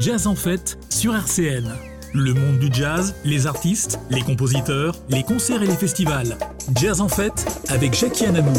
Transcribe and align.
Jazz 0.00 0.26
en 0.26 0.34
fête 0.34 0.76
sur 0.88 1.14
RCN. 1.14 1.70
Le 2.14 2.34
monde 2.34 2.58
du 2.58 2.68
jazz, 2.72 3.14
les 3.24 3.46
artistes, 3.46 4.00
les 4.10 4.22
compositeurs, 4.22 4.96
les 5.08 5.22
concerts 5.22 5.62
et 5.62 5.66
les 5.66 5.76
festivals. 5.76 6.36
Jazz 6.74 7.00
en 7.00 7.08
fête 7.08 7.46
avec 7.68 7.94
Jackie 7.94 8.26
Anamou. 8.26 8.54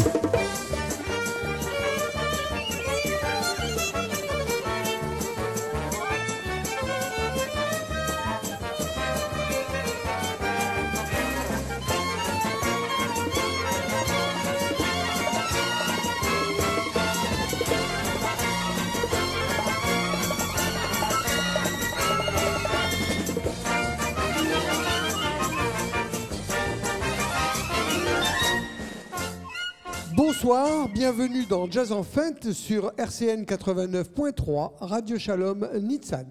Bienvenue 31.46 31.66
dans 31.66 31.70
Jazz 31.70 31.92
en 31.92 32.02
Fête 32.02 32.52
sur 32.52 32.92
RCN 32.96 33.44
89.3, 33.44 34.72
Radio 34.80 35.18
Shalom 35.18 35.68
Nitsan. 35.80 36.26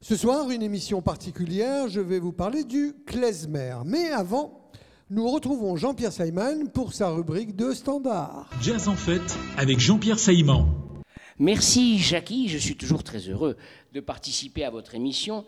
Ce 0.00 0.16
soir, 0.16 0.50
une 0.50 0.62
émission 0.62 1.02
particulière, 1.02 1.88
je 1.88 2.00
vais 2.00 2.18
vous 2.18 2.32
parler 2.32 2.64
du 2.64 2.94
klezmer. 3.06 3.76
Mais 3.84 4.10
avant, 4.10 4.70
nous 5.10 5.28
retrouvons 5.28 5.76
Jean-Pierre 5.76 6.12
Simon 6.12 6.66
pour 6.72 6.92
sa 6.92 7.10
rubrique 7.10 7.56
de 7.56 7.72
standard. 7.72 8.50
Jazz 8.60 8.88
en 8.88 8.96
fête 8.96 9.36
avec 9.56 9.78
Jean-Pierre 9.78 10.18
Saïman. 10.18 10.66
Merci 11.38 11.98
Jackie, 11.98 12.48
je 12.48 12.58
suis 12.58 12.76
toujours 12.76 13.02
très 13.02 13.20
heureux 13.20 13.56
de 13.92 14.00
participer 14.00 14.64
à 14.64 14.70
votre 14.70 14.94
émission 14.94 15.44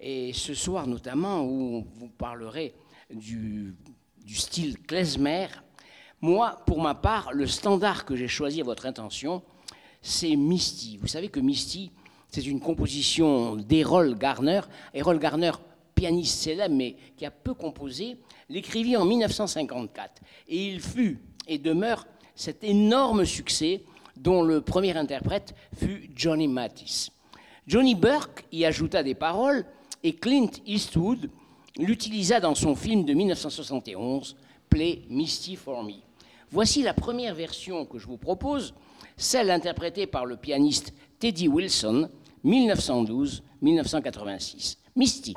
et 0.00 0.32
ce 0.32 0.54
soir 0.54 0.86
notamment 0.86 1.44
où 1.44 1.84
vous 1.94 2.08
parlerez 2.08 2.74
du, 3.10 3.74
du 4.24 4.34
style 4.34 4.78
klezmer. 4.78 5.48
Moi, 6.22 6.56
pour 6.66 6.80
ma 6.80 6.94
part, 6.94 7.32
le 7.32 7.48
standard 7.48 8.04
que 8.04 8.14
j'ai 8.14 8.28
choisi 8.28 8.60
à 8.60 8.64
votre 8.64 8.86
intention, 8.86 9.42
c'est 10.00 10.36
Misty. 10.36 10.96
Vous 10.98 11.08
savez 11.08 11.28
que 11.28 11.40
Misty, 11.40 11.90
c'est 12.28 12.46
une 12.46 12.60
composition 12.60 13.56
d'Errol 13.56 14.16
Garner. 14.16 14.60
Errol 14.94 15.18
Garner, 15.18 15.50
pianiste 15.96 16.38
célèbre, 16.38 16.76
mais 16.76 16.94
qui 17.16 17.26
a 17.26 17.32
peu 17.32 17.54
composé, 17.54 18.18
l'écrivit 18.48 18.96
en 18.96 19.04
1954. 19.04 20.22
Et 20.46 20.68
il 20.68 20.80
fut 20.80 21.18
et 21.48 21.58
demeure 21.58 22.06
cet 22.36 22.62
énorme 22.62 23.24
succès 23.24 23.82
dont 24.16 24.42
le 24.42 24.60
premier 24.60 24.96
interprète 24.96 25.56
fut 25.76 26.08
Johnny 26.14 26.46
Mathis. 26.46 27.10
Johnny 27.66 27.96
Burke 27.96 28.44
y 28.52 28.64
ajouta 28.64 29.02
des 29.02 29.16
paroles 29.16 29.66
et 30.04 30.14
Clint 30.14 30.50
Eastwood 30.66 31.30
l'utilisa 31.76 32.38
dans 32.38 32.54
son 32.54 32.76
film 32.76 33.04
de 33.04 33.12
1971, 33.12 34.36
Play 34.68 35.02
Misty 35.08 35.56
for 35.56 35.82
Me. 35.82 35.94
Voici 36.52 36.82
la 36.82 36.92
première 36.92 37.34
version 37.34 37.86
que 37.86 37.98
je 37.98 38.06
vous 38.06 38.18
propose, 38.18 38.74
celle 39.16 39.50
interprétée 39.50 40.06
par 40.06 40.26
le 40.26 40.36
pianiste 40.36 40.92
Teddy 41.18 41.48
Wilson, 41.48 42.10
1912-1986. 42.44 44.76
Misty. 44.94 45.32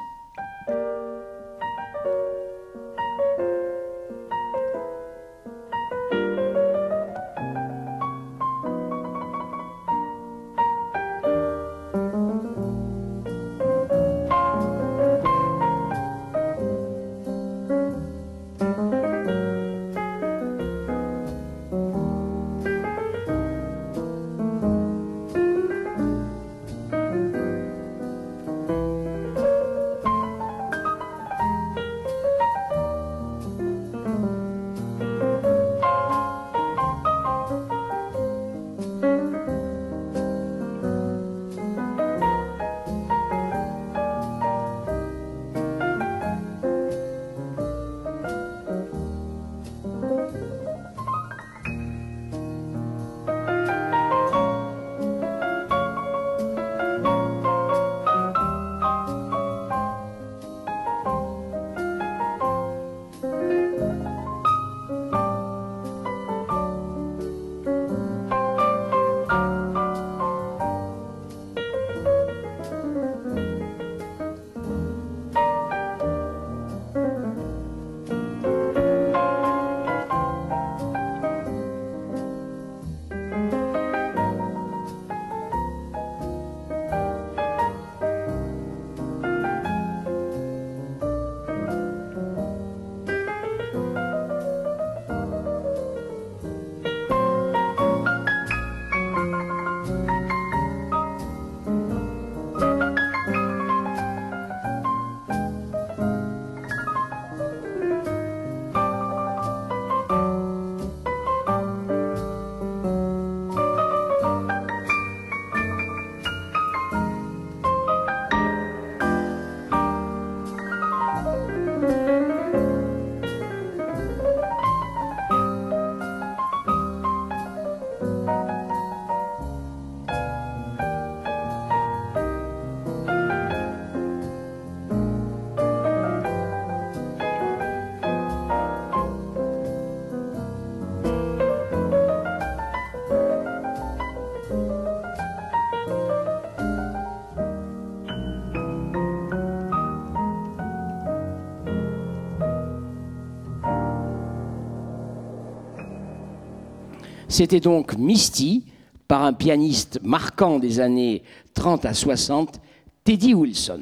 C'était 157.38 157.60
donc 157.60 157.98
Misty 157.98 158.64
par 159.10 159.24
un 159.24 159.34
pianiste 159.34 160.00
marquant 160.02 160.58
des 160.58 160.80
années 160.80 161.22
30 161.54 161.84
à 161.84 161.94
60, 161.94 162.62
Teddy 163.04 163.34
Wilson. 163.34 163.82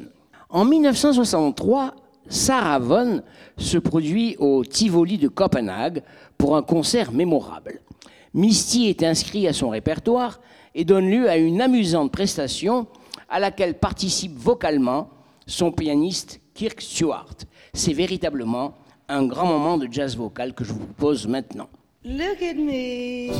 En 0.50 0.64
1963, 0.64 1.94
Sarah 2.28 2.80
Vaughan 2.80 3.20
se 3.56 3.78
produit 3.78 4.34
au 4.40 4.64
Tivoli 4.64 5.18
de 5.18 5.28
Copenhague 5.28 6.02
pour 6.36 6.56
un 6.56 6.62
concert 6.62 7.12
mémorable. 7.12 7.80
Misty 8.34 8.88
est 8.88 9.04
inscrit 9.04 9.46
à 9.46 9.52
son 9.52 9.68
répertoire 9.68 10.40
et 10.74 10.84
donne 10.84 11.08
lieu 11.08 11.30
à 11.30 11.36
une 11.36 11.62
amusante 11.62 12.10
prestation 12.10 12.88
à 13.28 13.38
laquelle 13.38 13.78
participe 13.78 14.36
vocalement 14.36 15.10
son 15.46 15.70
pianiste 15.70 16.40
Kirk 16.54 16.80
Stewart. 16.80 17.36
C'est 17.72 17.92
véritablement 17.92 18.74
un 19.08 19.24
grand 19.24 19.46
moment 19.46 19.78
de 19.78 19.86
jazz 19.88 20.16
vocal 20.16 20.54
que 20.54 20.64
je 20.64 20.72
vous 20.72 20.86
propose 20.86 21.28
maintenant. 21.28 21.68
Look 22.06 22.42
at 22.42 22.58
me. 22.58 23.30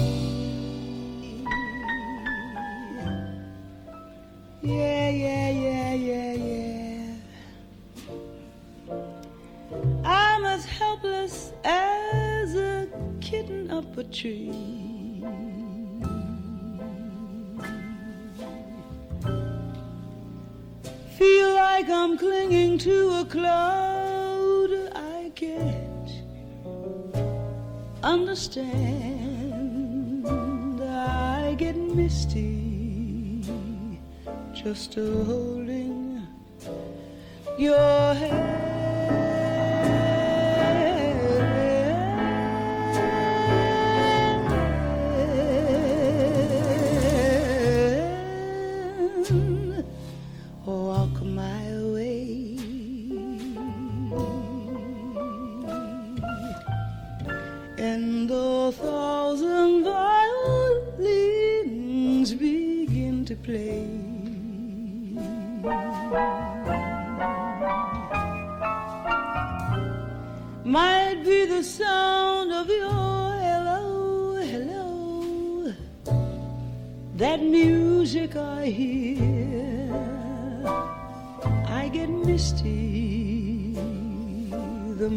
Yeah, 4.62 5.10
yeah, 5.10 5.50
yeah, 5.50 5.92
yeah, 5.92 6.32
yeah. 6.32 7.16
I'm 10.02 10.46
as 10.46 10.64
helpless 10.64 11.52
as 11.62 12.54
a 12.54 12.88
kitten 13.20 13.70
up 13.70 13.98
a 13.98 14.04
tree. 14.04 14.50
Feel 21.18 21.54
like 21.54 21.90
I'm 21.90 22.16
clinging 22.16 22.78
to 22.78 23.10
a 23.20 23.24
cloud 23.26 24.70
I 24.94 25.30
can't 25.34 25.83
understand. 28.04 29.16
I 30.82 31.54
get 31.56 31.76
misty 31.76 33.42
just 34.52 34.94
holding 34.94 36.26
your 37.58 38.14
hand. 38.14 38.83
The 58.64 58.72
thousand 58.72 59.84
violins 59.84 61.04
begin 62.32 63.26
to 63.26 63.36
play. 63.36 63.84
Might 70.64 71.22
be 71.24 71.44
the 71.44 71.62
sound 71.62 72.52
of 72.52 72.66
your 72.68 73.32
hello, 73.44 74.36
hello, 74.52 75.74
that 77.16 77.42
music 77.42 78.34
I 78.34 78.64
hear. 78.64 79.92
I 81.68 81.90
get 81.92 82.08
misty 82.08 83.74
the 84.96 85.10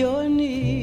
your 0.00 0.26
knees. 0.30 0.79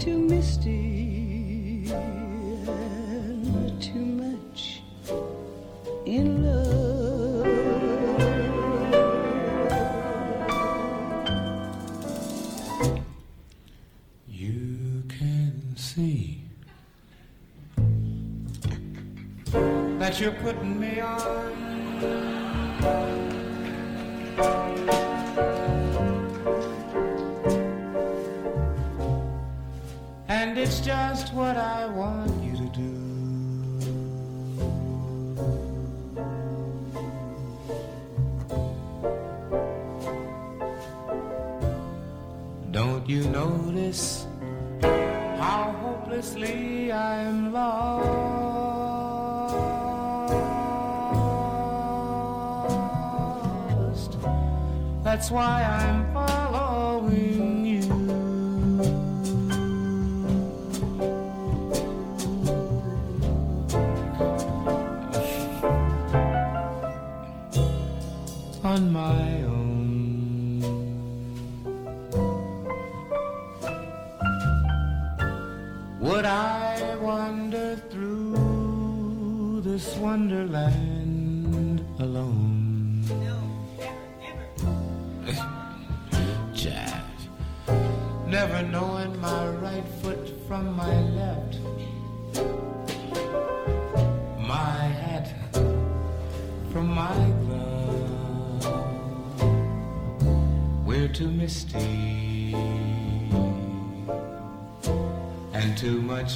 Too 0.00 0.18
misty 0.18 1.92
and 1.92 3.82
too 3.82 3.98
much 3.98 4.80
in 6.06 6.42
love. 6.42 7.46
You 14.26 15.02
can 15.06 15.76
see 15.76 16.44
that 19.98 20.18
you're 20.18 20.32
putting 20.32 20.80
me 20.80 21.00
on. 21.00 21.39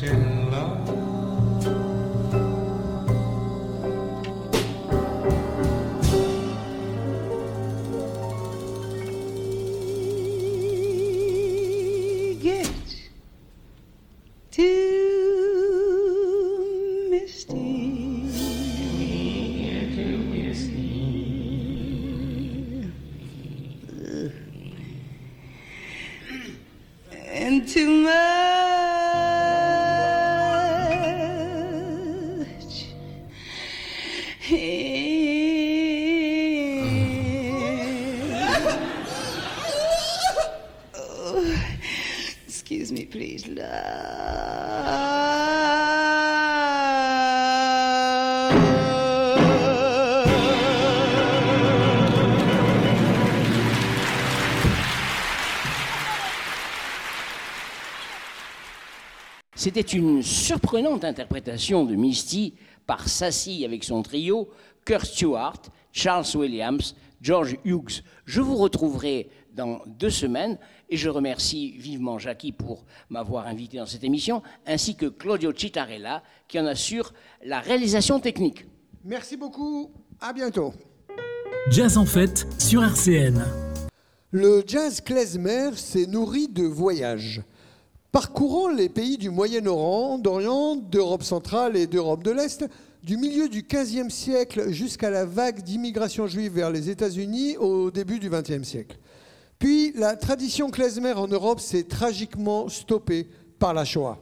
to 0.06 0.43
C'était 59.64 59.80
une 59.80 60.22
surprenante 60.22 61.06
interprétation 61.06 61.86
de 61.86 61.94
Misty 61.94 62.52
par 62.86 63.08
Sassy 63.08 63.64
avec 63.64 63.82
son 63.82 64.02
trio, 64.02 64.50
Kurt 64.84 65.06
Stewart, 65.06 65.62
Charles 65.90 66.26
Williams, 66.34 66.94
George 67.22 67.56
Hughes. 67.64 68.02
Je 68.26 68.42
vous 68.42 68.56
retrouverai 68.56 69.30
dans 69.54 69.80
deux 69.86 70.10
semaines 70.10 70.58
et 70.90 70.98
je 70.98 71.08
remercie 71.08 71.78
vivement 71.78 72.18
Jackie 72.18 72.52
pour 72.52 72.84
m'avoir 73.08 73.46
invité 73.46 73.78
dans 73.78 73.86
cette 73.86 74.04
émission, 74.04 74.42
ainsi 74.66 74.96
que 74.96 75.06
Claudio 75.06 75.50
Citarella 75.56 76.22
qui 76.46 76.60
en 76.60 76.66
assure 76.66 77.14
la 77.42 77.60
réalisation 77.60 78.20
technique. 78.20 78.66
Merci 79.02 79.38
beaucoup. 79.38 79.90
À 80.20 80.34
bientôt. 80.34 80.74
Jazz 81.70 81.96
en 81.96 82.04
fête 82.04 82.46
sur 82.58 82.84
RCN. 82.84 83.42
Le 84.30 84.62
jazz 84.66 85.00
klezmer 85.00 85.70
s'est 85.76 86.04
nourri 86.04 86.48
de 86.48 86.64
voyages. 86.64 87.40
Parcourant 88.14 88.68
les 88.68 88.88
pays 88.88 89.18
du 89.18 89.28
Moyen-Orient, 89.28 90.18
d'Orient, 90.18 90.76
d'Europe 90.76 91.24
centrale 91.24 91.76
et 91.76 91.88
d'Europe 91.88 92.22
de 92.22 92.30
l'Est, 92.30 92.64
du 93.02 93.16
milieu 93.16 93.48
du 93.48 93.64
XVe 93.64 94.08
siècle 94.08 94.70
jusqu'à 94.70 95.10
la 95.10 95.24
vague 95.24 95.64
d'immigration 95.64 96.28
juive 96.28 96.52
vers 96.52 96.70
les 96.70 96.90
États-Unis 96.90 97.56
au 97.56 97.90
début 97.90 98.20
du 98.20 98.30
XXe 98.30 98.62
siècle. 98.62 98.98
Puis 99.58 99.90
la 99.96 100.14
tradition 100.14 100.70
klezmer 100.70 101.14
en 101.14 101.26
Europe 101.26 101.58
s'est 101.58 101.88
tragiquement 101.88 102.68
stoppée 102.68 103.26
par 103.58 103.74
la 103.74 103.84
Shoah. 103.84 104.20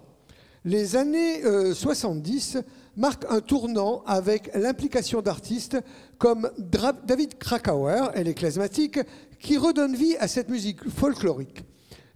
Les 0.64 0.96
années 0.96 1.44
euh, 1.44 1.74
70 1.74 2.60
marquent 2.96 3.26
un 3.28 3.42
tournant 3.42 4.04
avec 4.06 4.50
l'implication 4.54 5.20
d'artistes 5.20 5.76
comme 6.16 6.50
David 6.56 7.36
Krakauer 7.36 8.10
et 8.14 8.24
les 8.24 8.32
klezmatiques 8.32 9.00
qui 9.38 9.58
redonnent 9.58 9.96
vie 9.96 10.16
à 10.16 10.28
cette 10.28 10.48
musique 10.48 10.88
folklorique. 10.88 11.62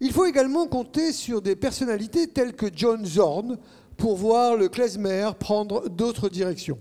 Il 0.01 0.13
faut 0.13 0.27
également 0.27 0.67
compter 0.67 1.13
sur 1.13 1.41
des 1.41 1.57
personnalités 1.57 2.27
telles 2.27 2.55
que 2.55 2.67
John 2.75 3.05
Zorn 3.07 3.57
pour 3.97 4.17
voir 4.17 4.57
le 4.57 4.69
klezmer 4.69 5.31
prendre 5.39 5.89
d'autres 5.89 6.29
directions. 6.29 6.79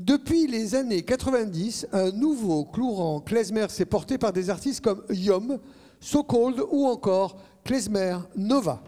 Depuis 0.00 0.48
les 0.48 0.74
années 0.74 1.02
90, 1.02 1.86
un 1.92 2.10
nouveau 2.10 2.64
courant 2.64 3.20
klezmer 3.20 3.68
s'est 3.68 3.84
porté 3.84 4.18
par 4.18 4.32
des 4.32 4.50
artistes 4.50 4.82
comme 4.82 5.04
Yom, 5.10 5.60
So 6.00 6.24
Cold 6.24 6.60
ou 6.70 6.88
encore 6.88 7.36
Klezmer 7.64 8.16
Nova. 8.34 8.82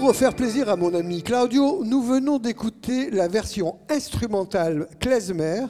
Pour 0.00 0.16
faire 0.16 0.34
plaisir 0.34 0.70
à 0.70 0.76
mon 0.76 0.94
ami 0.94 1.22
Claudio, 1.22 1.84
nous 1.84 2.00
venons 2.00 2.38
d'écouter 2.38 3.10
la 3.10 3.28
version 3.28 3.76
instrumentale 3.90 4.88
klezmer 4.98 5.66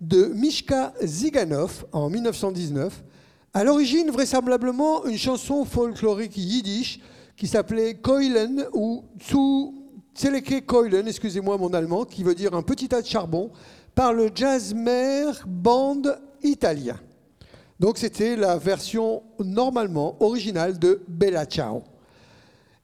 de 0.00 0.24
Mishka 0.34 0.94
Ziganov 1.02 1.84
en 1.92 2.08
1919. 2.08 3.04
À 3.52 3.62
l'origine, 3.62 4.10
vraisemblablement, 4.10 5.04
une 5.04 5.18
chanson 5.18 5.66
folklorique 5.66 6.38
yiddish 6.38 6.98
qui 7.36 7.46
s'appelait 7.46 7.94
Keulen 7.94 8.64
ou 8.72 9.04
Zu 9.20 9.74
Zeleke 10.16 10.64
Keulen, 10.64 11.06
excusez-moi 11.06 11.58
mon 11.58 11.74
allemand, 11.74 12.06
qui 12.06 12.22
veut 12.22 12.34
dire 12.34 12.54
un 12.54 12.62
petit 12.62 12.88
tas 12.88 13.02
de 13.02 13.06
charbon, 13.06 13.50
par 13.94 14.14
le 14.14 14.30
jazzmer 14.34 15.26
band 15.46 16.02
italien. 16.42 16.96
Donc 17.78 17.98
c'était 17.98 18.34
la 18.34 18.56
version 18.56 19.22
normalement 19.38 20.16
originale 20.20 20.78
de 20.78 21.02
Bella 21.06 21.44
Ciao. 21.44 21.82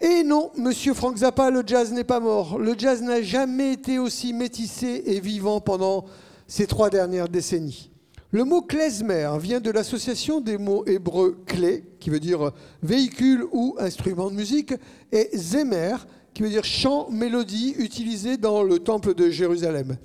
Et 0.02 0.23
non, 0.23 0.50
monsieur 0.57 0.95
Frank 0.95 1.19
Zappa, 1.19 1.50
le 1.50 1.62
jazz 1.66 1.92
n'est 1.92 2.04
pas 2.04 2.21
mort. 2.21 2.59
Le 2.59 2.75
jazz 2.76 3.02
n'a 3.02 3.21
jamais 3.21 3.75
été 3.75 3.99
aussi 3.99 4.33
métissé 4.33 5.02
et 5.04 5.21
vivant 5.21 5.61
pendant 5.61 6.07
ces 6.47 6.66
trois 6.66 6.88
dernières 6.88 7.28
décennies. 7.28 7.90
Le 8.30 8.45
mot 8.45 8.62
klezmer 8.62 9.28
vient 9.38 9.61
de 9.61 9.71
l'association 9.71 10.40
des 10.40 10.57
mots 10.57 10.87
hébreux 10.87 11.42
clé, 11.45 11.85
qui 11.99 12.09
veut 12.09 12.21
dire 12.21 12.52
véhicule 12.83 13.45
ou 13.52 13.76
instrument 13.78 14.30
de 14.30 14.37
musique, 14.37 14.73
et 15.12 15.28
zemer, 15.37 15.97
qui 16.33 16.42
veut 16.42 16.49
dire 16.49 16.64
chant, 16.64 17.11
mélodie, 17.11 17.75
utilisé 17.76 18.38
dans 18.38 18.62
le 18.62 18.78
temple 18.78 19.14
de 19.14 19.28
Jérusalem. 19.28 19.99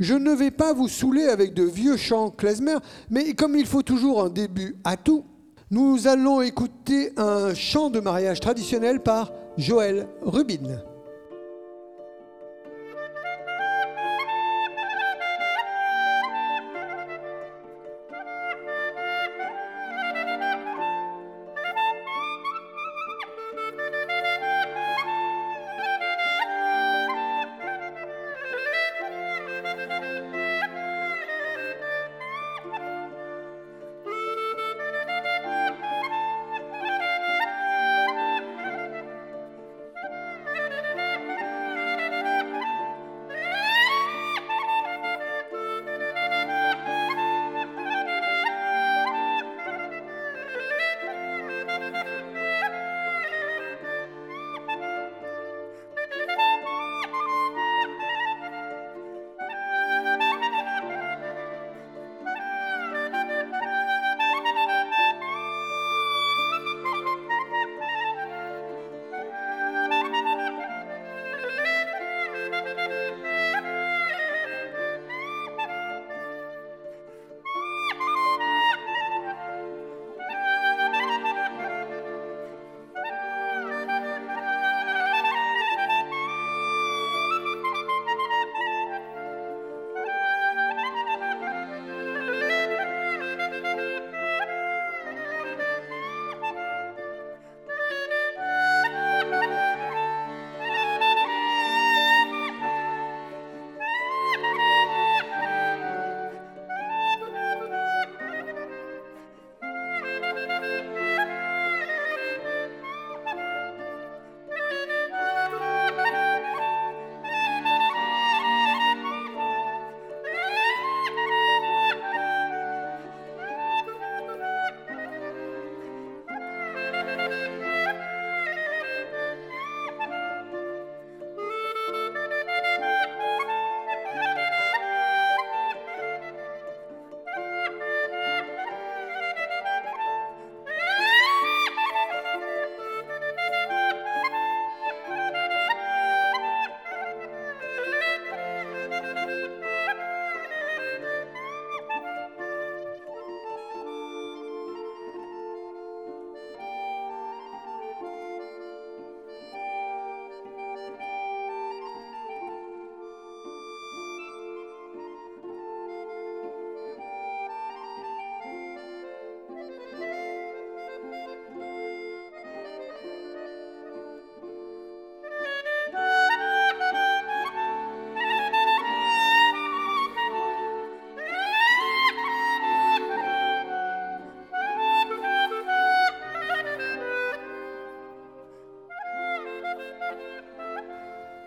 Je 0.00 0.14
ne 0.14 0.32
vais 0.32 0.50
pas 0.50 0.72
vous 0.72 0.88
saouler 0.88 1.26
avec 1.26 1.54
de 1.54 1.62
vieux 1.62 1.96
chants 1.96 2.30
klezmer, 2.30 2.78
mais 3.10 3.34
comme 3.34 3.56
il 3.56 3.66
faut 3.66 3.82
toujours 3.82 4.24
un 4.24 4.30
début 4.30 4.74
à 4.82 4.96
tout, 4.96 5.24
nous 5.70 6.06
allons 6.06 6.42
écouter 6.42 7.12
un 7.16 7.54
chant 7.54 7.90
de 7.90 8.00
mariage 8.00 8.40
traditionnel 8.40 9.02
par 9.02 9.32
Joël 9.56 10.06
Rubin. 10.22 10.80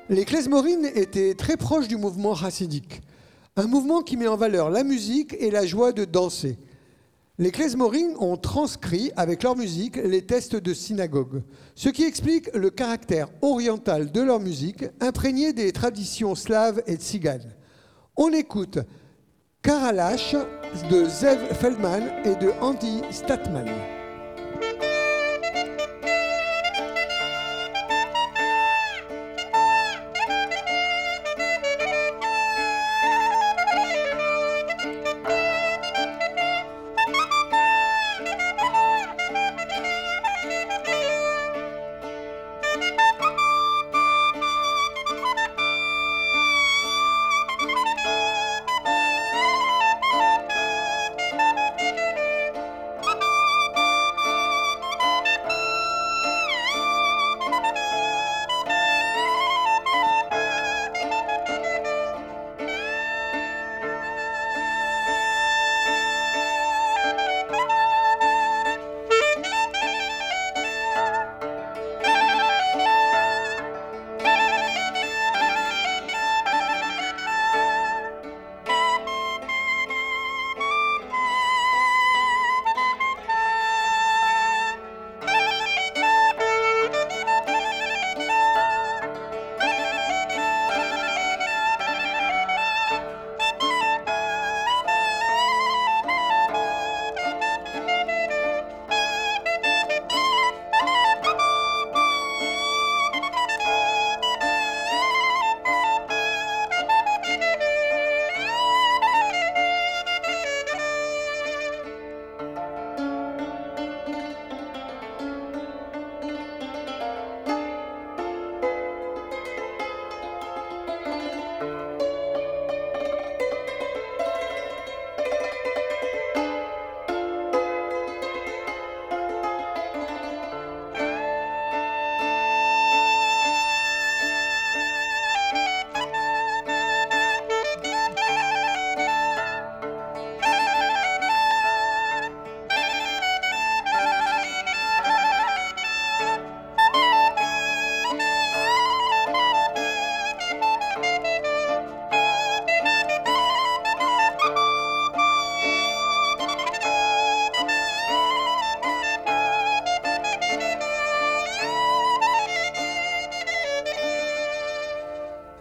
Les 0.09 0.25
klezmorines 0.25 0.89
étaient 0.95 1.35
très 1.35 1.55
proches 1.55 1.87
du 1.87 1.95
mouvement 1.95 2.33
chassidique, 2.33 3.01
un 3.55 3.67
mouvement 3.67 4.01
qui 4.01 4.17
met 4.17 4.27
en 4.27 4.37
valeur 4.37 4.71
la 4.71 4.83
musique 4.83 5.35
et 5.39 5.51
la 5.51 5.67
joie 5.67 5.91
de 5.91 6.03
danser. 6.03 6.57
Les 7.37 7.51
klezmorines 7.51 8.15
ont 8.17 8.35
transcrit 8.35 9.11
avec 9.15 9.43
leur 9.43 9.55
musique 9.55 9.97
les 9.97 10.23
tests 10.23 10.55
de 10.55 10.73
synagogue, 10.73 11.43
ce 11.75 11.89
qui 11.89 12.05
explique 12.05 12.49
le 12.55 12.71
caractère 12.71 13.29
oriental 13.43 14.11
de 14.11 14.21
leur 14.21 14.39
musique, 14.39 14.83
imprégné 14.99 15.53
des 15.53 15.71
traditions 15.71 16.33
slaves 16.33 16.81
et 16.87 16.95
tziganes. 16.95 17.53
On 18.17 18.33
écoute 18.33 18.79
Karalash 19.61 20.35
de 20.89 21.05
Zev 21.05 21.53
Feldman 21.53 22.09
et 22.25 22.35
de 22.43 22.51
Andy 22.61 23.01
Statman. 23.11 23.98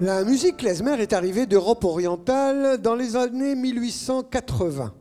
La 0.08 0.24
musique 0.24 0.56
klezmer 0.56 0.98
est 1.02 1.12
arrivée 1.12 1.44
d'Europe 1.44 1.84
orientale 1.84 2.80
dans 2.80 2.94
les 2.94 3.14
années 3.14 3.54
1880. 3.54 4.94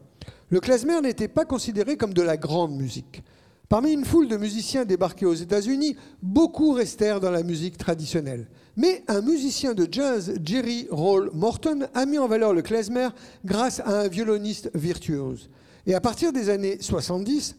Le 0.49 0.59
klezmer 0.59 0.99
n'était 0.99 1.29
pas 1.29 1.45
considéré 1.45 1.95
comme 1.95 2.13
de 2.13 2.21
la 2.21 2.35
grande 2.35 2.75
musique. 2.75 3.23
Parmi 3.69 3.93
une 3.93 4.03
foule 4.03 4.27
de 4.27 4.35
musiciens 4.35 4.83
débarqués 4.83 5.25
aux 5.25 5.33
États-Unis, 5.33 5.95
beaucoup 6.21 6.73
restèrent 6.73 7.21
dans 7.21 7.31
la 7.31 7.43
musique 7.43 7.77
traditionnelle. 7.77 8.49
Mais 8.75 9.05
un 9.07 9.21
musicien 9.21 9.73
de 9.73 9.87
jazz, 9.89 10.33
Jerry 10.43 10.89
Roll 10.91 11.31
Morton, 11.33 11.87
a 11.93 12.05
mis 12.05 12.17
en 12.17 12.27
valeur 12.27 12.51
le 12.51 12.61
klezmer 12.61 13.07
grâce 13.45 13.79
à 13.79 14.01
un 14.01 14.07
violoniste 14.09 14.69
virtuose. 14.75 15.49
Et 15.85 15.95
à 15.95 16.01
partir 16.01 16.33
des 16.33 16.49
années 16.49 16.79
70, 16.81 17.55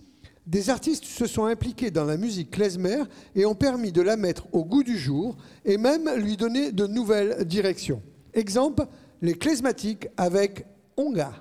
des 0.48 0.70
artistes 0.70 1.04
se 1.04 1.26
sont 1.26 1.44
impliqués 1.44 1.90
dans 1.90 2.04
la 2.04 2.16
musique 2.16 2.50
klezmer 2.50 3.04
et 3.34 3.44
ont 3.44 3.54
permis 3.54 3.92
de 3.92 4.00
la 4.00 4.16
mettre 4.16 4.46
au 4.52 4.64
goût 4.64 4.82
du 4.82 4.96
jour 4.96 5.36
et 5.66 5.76
même 5.76 6.10
lui 6.16 6.38
donner 6.38 6.72
de 6.72 6.86
nouvelles 6.86 7.44
directions. 7.44 8.02
Exemple, 8.32 8.86
les 9.20 9.34
klezmatiques 9.34 10.08
avec 10.16 10.64
Onga. 10.96 11.32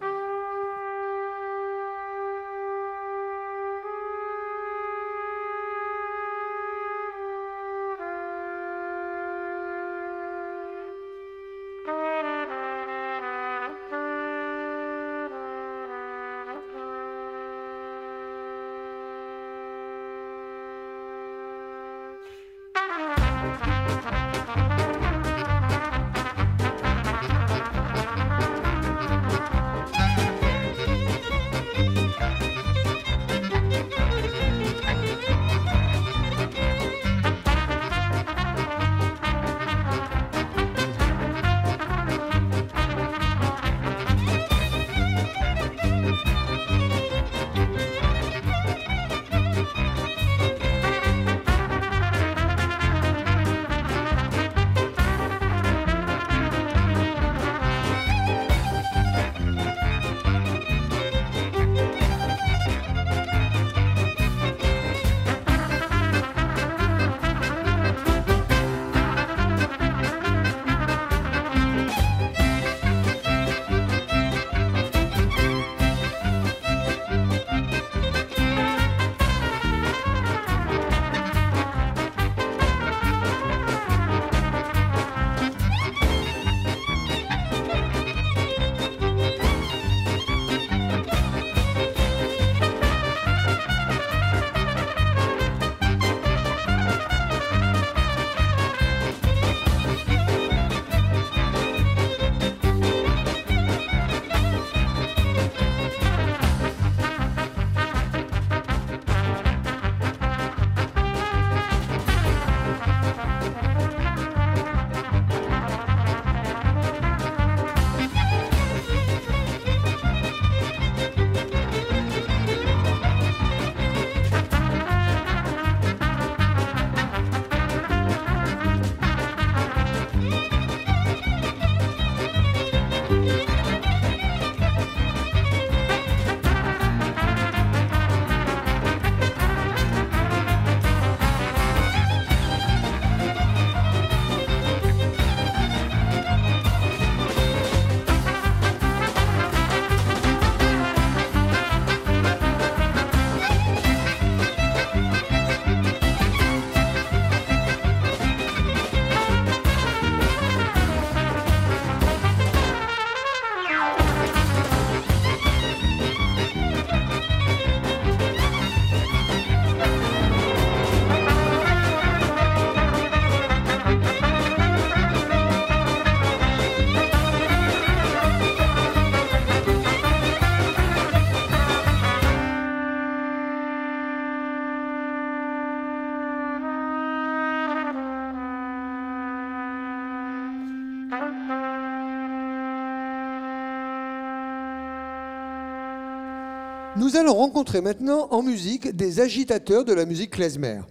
Nous 197.08 197.15
allons 197.15 197.36
rencontrer 197.36 197.80
maintenant 197.80 198.28
en 198.32 198.43
musique 198.43 198.93
des 198.93 199.22
agitateurs 199.22 199.86
de 199.86 199.93
la 199.93 200.06
musique 200.06 200.32
klezmer. 200.32 200.82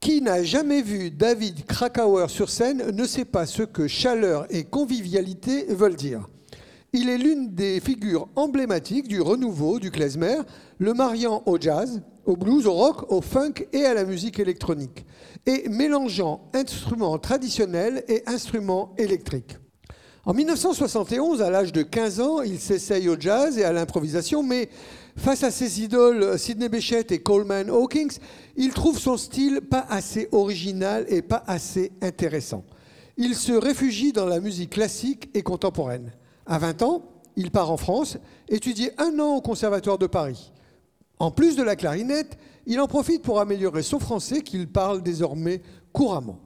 Qui 0.00 0.22
n'a 0.22 0.42
jamais 0.42 0.80
vu 0.80 1.10
David 1.10 1.66
Krakauer 1.66 2.30
sur 2.30 2.48
scène 2.48 2.90
ne 2.90 3.04
sait 3.04 3.26
pas 3.26 3.44
ce 3.44 3.62
que 3.62 3.86
chaleur 3.86 4.46
et 4.48 4.64
convivialité 4.64 5.66
veulent 5.68 5.94
dire. 5.94 6.26
Il 6.94 7.10
est 7.10 7.18
l'une 7.18 7.54
des 7.54 7.80
figures 7.80 8.28
emblématiques 8.34 9.08
du 9.08 9.20
renouveau 9.20 9.78
du 9.78 9.90
klezmer, 9.90 10.38
le 10.78 10.94
mariant 10.94 11.42
au 11.44 11.60
jazz, 11.60 12.00
au 12.24 12.34
blues, 12.34 12.66
au 12.66 12.72
rock, 12.72 13.12
au 13.12 13.20
funk 13.20 13.66
et 13.74 13.84
à 13.84 13.92
la 13.92 14.06
musique 14.06 14.38
électronique, 14.38 15.04
et 15.44 15.68
mélangeant 15.68 16.48
instruments 16.54 17.18
traditionnels 17.18 18.04
et 18.08 18.22
instruments 18.26 18.94
électriques. 18.96 19.58
En 20.24 20.34
1971, 20.34 21.42
à 21.42 21.50
l'âge 21.50 21.72
de 21.72 21.82
15 21.82 22.20
ans, 22.20 22.42
il 22.42 22.60
s'essaye 22.60 23.08
au 23.08 23.16
jazz 23.18 23.58
et 23.58 23.64
à 23.64 23.72
l'improvisation, 23.72 24.44
mais 24.44 24.68
face 25.16 25.42
à 25.42 25.50
ses 25.50 25.82
idoles 25.82 26.38
Sidney 26.38 26.68
Bechet 26.68 27.06
et 27.10 27.20
Coleman 27.20 27.70
Hawkins, 27.70 28.16
il 28.56 28.70
trouve 28.72 28.98
son 28.98 29.16
style 29.16 29.60
pas 29.60 29.86
assez 29.88 30.28
original 30.32 31.04
et 31.08 31.22
pas 31.22 31.42
assez 31.46 31.92
intéressant. 32.00 32.64
Il 33.16 33.34
se 33.34 33.52
réfugie 33.52 34.12
dans 34.12 34.26
la 34.26 34.40
musique 34.40 34.70
classique 34.70 35.28
et 35.34 35.42
contemporaine. 35.42 36.12
À 36.46 36.58
20 36.58 36.82
ans, 36.82 37.02
il 37.36 37.50
part 37.50 37.70
en 37.70 37.76
France, 37.76 38.18
étudier 38.48 38.90
un 38.98 39.18
an 39.18 39.36
au 39.36 39.40
Conservatoire 39.40 39.98
de 39.98 40.06
Paris. 40.06 40.52
En 41.18 41.30
plus 41.30 41.56
de 41.56 41.62
la 41.62 41.76
clarinette, 41.76 42.36
il 42.66 42.80
en 42.80 42.86
profite 42.86 43.22
pour 43.22 43.40
améliorer 43.40 43.82
son 43.82 43.98
français 43.98 44.42
qu'il 44.42 44.68
parle 44.68 45.02
désormais 45.02 45.62
couramment. 45.92 46.38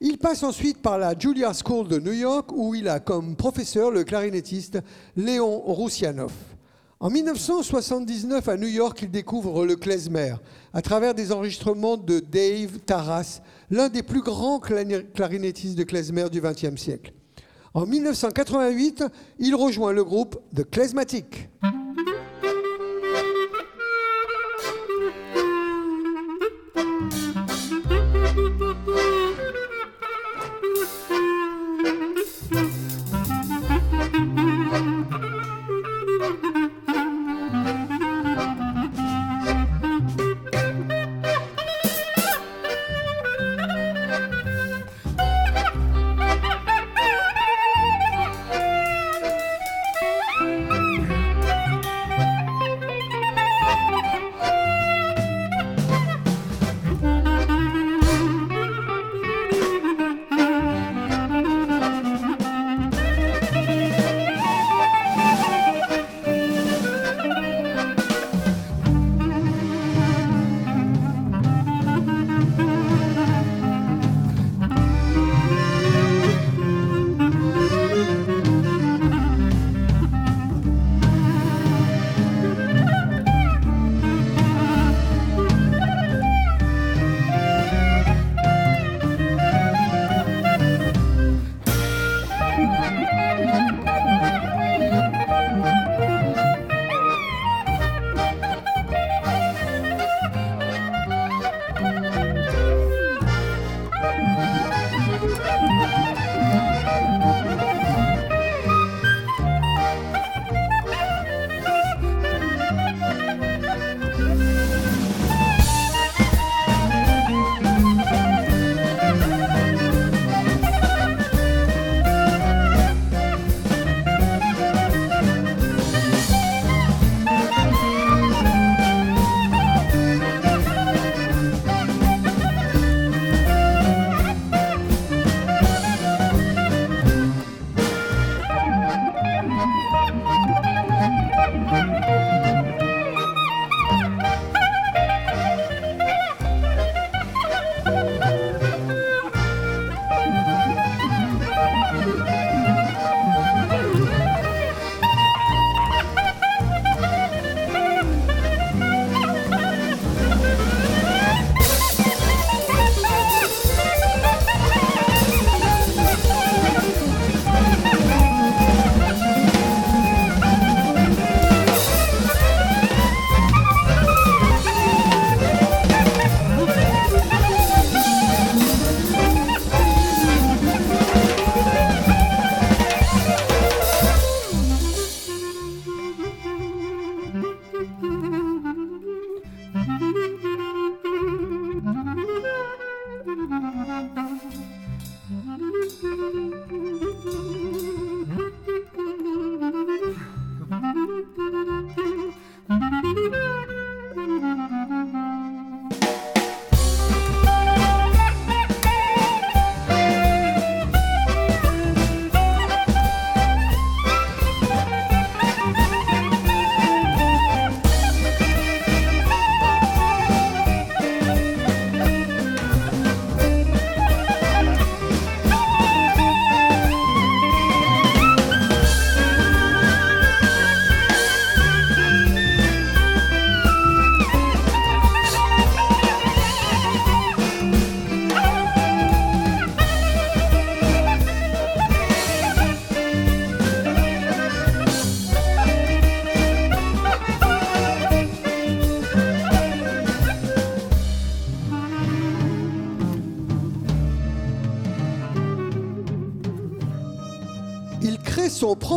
Il 0.00 0.18
passe 0.18 0.42
ensuite 0.42 0.82
par 0.82 0.98
la 0.98 1.18
Juilliard 1.18 1.54
School 1.54 1.88
de 1.88 1.98
New 1.98 2.12
York 2.12 2.50
où 2.52 2.74
il 2.74 2.88
a 2.88 3.00
comme 3.00 3.36
professeur 3.36 3.90
le 3.90 4.04
clarinettiste 4.04 4.78
Léon 5.16 5.60
Roussianoff. 5.60 6.53
En 7.00 7.10
1979, 7.10 8.48
à 8.48 8.56
New 8.56 8.68
York, 8.68 9.00
il 9.02 9.10
découvre 9.10 9.66
le 9.66 9.76
klezmer 9.76 10.34
à 10.72 10.80
travers 10.80 11.14
des 11.14 11.32
enregistrements 11.32 11.96
de 11.96 12.20
Dave 12.20 12.78
Taras, 12.86 13.40
l'un 13.70 13.88
des 13.88 14.02
plus 14.02 14.22
grands 14.22 14.60
clarinettistes 14.60 15.76
de 15.76 15.82
klezmer 15.82 16.30
du 16.30 16.40
XXe 16.40 16.76
siècle. 16.76 17.12
En 17.74 17.86
1988, 17.86 19.04
il 19.40 19.54
rejoint 19.56 19.92
le 19.92 20.04
groupe 20.04 20.38
The 20.54 20.62
Klezmatic. 20.70 21.48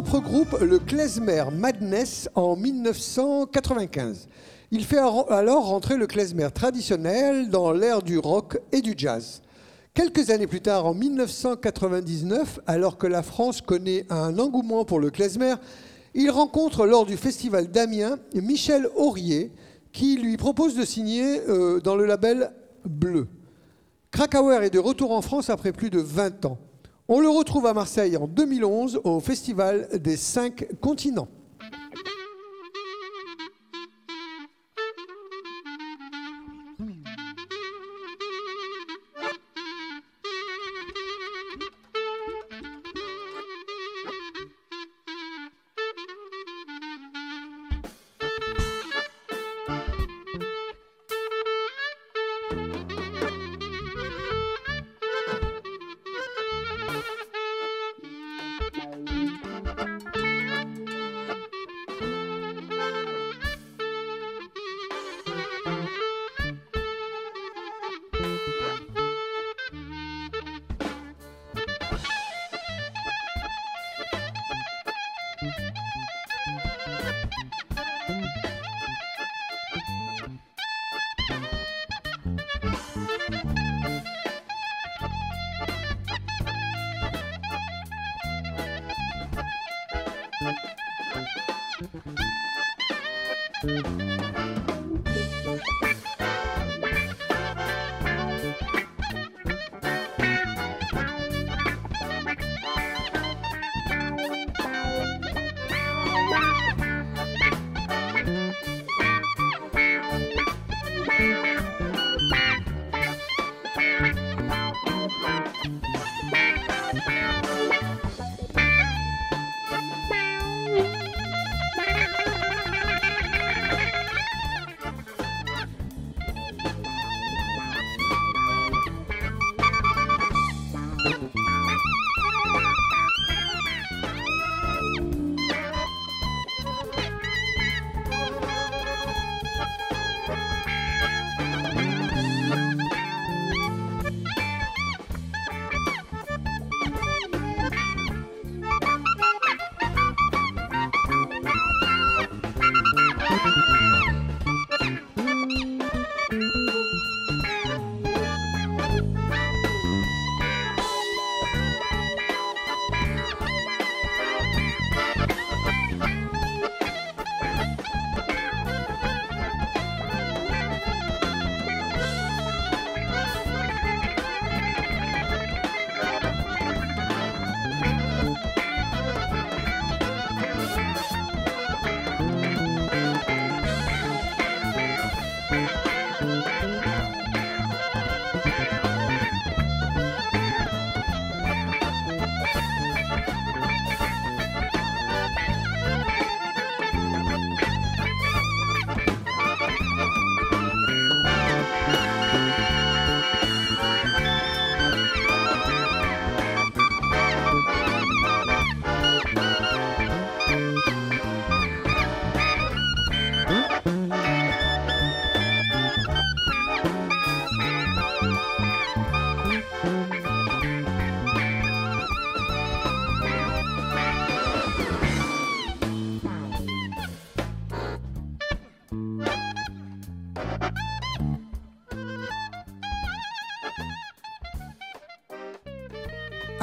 Propre 0.01 0.19
groupe, 0.19 0.59
le 0.61 0.77
Klezmer 0.77 1.45
Madness, 1.51 2.29
en 2.35 2.55
1995. 2.55 4.27
Il 4.69 4.85
fait 4.85 4.99
alors 4.99 5.65
rentrer 5.65 5.97
le 5.97 6.05
klezmer 6.05 6.49
traditionnel 6.53 7.49
dans 7.49 7.71
l'ère 7.71 8.03
du 8.03 8.19
rock 8.19 8.59
et 8.71 8.81
du 8.81 8.93
jazz. 8.95 9.41
Quelques 9.95 10.29
années 10.29 10.45
plus 10.45 10.61
tard, 10.61 10.85
en 10.85 10.93
1999, 10.93 12.59
alors 12.67 12.99
que 12.99 13.07
la 13.07 13.23
France 13.23 13.61
connaît 13.61 14.05
un 14.11 14.37
engouement 14.37 14.85
pour 14.85 14.99
le 14.99 15.09
klezmer, 15.09 15.55
il 16.13 16.29
rencontre 16.29 16.85
lors 16.85 17.07
du 17.07 17.17
festival 17.17 17.71
d'Amiens 17.71 18.19
Michel 18.35 18.87
Aurier, 18.97 19.51
qui 19.93 20.15
lui 20.17 20.37
propose 20.37 20.75
de 20.75 20.85
signer 20.85 21.41
euh, 21.49 21.79
dans 21.79 21.95
le 21.95 22.05
label 22.05 22.51
Bleu. 22.85 23.25
Krakauer 24.11 24.63
est 24.63 24.69
de 24.69 24.77
retour 24.77 25.11
en 25.11 25.23
France 25.23 25.49
après 25.49 25.71
plus 25.71 25.89
de 25.89 25.99
20 25.99 26.45
ans. 26.45 26.59
On 27.09 27.21
le 27.21 27.29
retrouve 27.29 27.65
à 27.65 27.73
Marseille 27.73 28.17
en 28.17 28.27
2011 28.27 28.99
au 29.05 29.21
Festival 29.21 29.87
des 29.97 30.17
Cinq 30.17 30.67
Continents. 30.81 31.29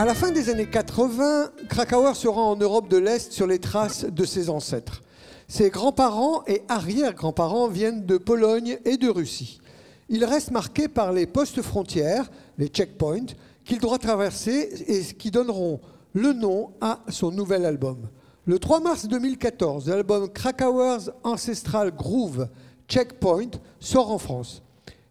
À 0.05 0.07
la 0.07 0.15
fin 0.15 0.33
des 0.33 0.51
années 0.51 0.69
80, 0.69 1.53
Krakauer 1.71 2.15
se 2.15 2.29
rend 2.29 2.51
en 2.51 2.57
Europe 2.57 2.91
de 2.91 2.99
l'Est 2.99 3.33
sur 3.33 3.47
les 3.47 3.59
traces 3.59 4.05
de 4.05 4.27
ses 4.27 4.51
ancêtres. 4.51 5.01
Ses 5.49 5.71
grands-parents 5.71 6.45
et 6.47 6.61
arrière-grands-parents 6.69 7.69
viennent 7.69 8.05
de 8.05 8.19
Pologne 8.19 8.77
et 8.85 8.99
de 8.99 9.09
Russie. 9.09 9.63
Il 10.11 10.27
reste 10.27 10.51
marqué 10.51 10.89
par 10.89 11.11
les 11.11 11.27
postes 11.27 11.63
frontières, 11.63 12.31
les 12.59 12.67
checkpoints, 12.67 13.33
qu'il 13.65 13.79
doit 13.79 13.97
traverser 13.97 14.69
et 14.89 15.15
qui 15.15 15.31
donneront 15.31 15.81
le 16.13 16.35
nom 16.35 16.73
à 16.83 17.01
son 17.09 17.31
nouvel 17.31 17.65
album. 17.65 18.11
Le 18.45 18.59
3 18.59 18.81
mars 18.81 19.09
2014, 19.09 19.89
l'album 19.89 20.29
Krakauer's 20.29 21.13
Ancestral 21.23 21.93
Groove 21.93 22.49
Checkpoint 22.89 23.53
sort 23.81 24.11
en 24.11 24.19
France. 24.19 24.63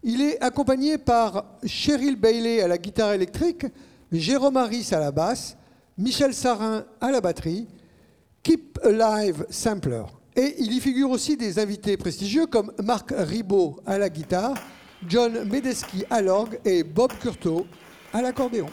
Il 0.04 0.22
est 0.22 0.40
accompagné 0.40 1.00
par 1.00 1.46
Cheryl 1.66 2.16
Bailey 2.16 2.62
à 2.62 2.68
la 2.68 2.78
guitare 2.78 3.14
électrique, 3.14 3.66
Jérôme 4.20 4.58
Harris 4.58 4.90
à 4.92 5.00
la 5.00 5.12
basse, 5.12 5.58
Michel 5.98 6.34
Sarin 6.34 6.86
à 7.02 7.12
la 7.12 7.22
batterie, 7.22 7.68
Keep 8.44 8.80
Alive 8.84 9.46
Sampler. 9.50 10.04
Et 10.36 10.56
il 10.60 10.72
y 10.74 10.80
figure 10.80 11.10
aussi 11.10 11.38
des 11.38 11.60
invités 11.60 11.98
prestigieux 11.98 12.46
comme 12.46 12.72
Marc 12.84 13.14
Ribot 13.16 13.80
à 13.86 13.98
la 13.98 14.10
guitare, 14.10 14.56
John 15.08 15.48
Medeski 15.50 16.06
à 16.10 16.22
l'orgue 16.22 16.60
et 16.66 16.84
Bob 16.84 17.12
Curto 17.20 17.68
à 18.14 18.22
l'accordéon. 18.22 18.68